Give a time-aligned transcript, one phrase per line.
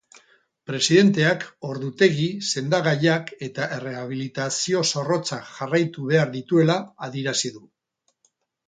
[0.69, 6.81] Presidenteak ordutegi, sendagaiak eta errehabilitazio zorrotzak jarraitu behar dituela
[7.11, 7.65] adierazi du.